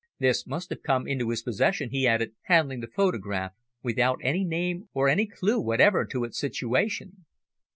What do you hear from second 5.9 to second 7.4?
to its situation."